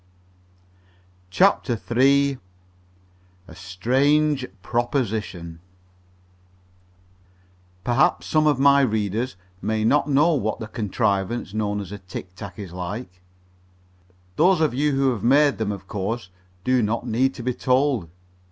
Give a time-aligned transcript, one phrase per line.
[1.29, 2.39] CHAPTER III
[3.47, 5.59] A STRANGE PROPOSITION
[7.83, 12.33] Perhaps some of my readers may not know what the contrivance known as a "tic
[12.33, 13.21] tac" is like.
[14.37, 16.31] Those of you who have made them, of course,
[16.63, 18.09] do not need to be told.